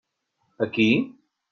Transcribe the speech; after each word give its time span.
Aquí? 0.67 0.89